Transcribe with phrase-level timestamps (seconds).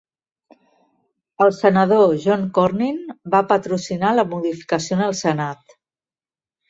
[1.45, 2.97] El senador John cornyn
[3.35, 5.79] va patrocinar la modificació en el Senat.